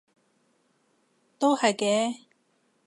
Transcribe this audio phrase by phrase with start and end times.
[1.37, 2.21] 都係嘅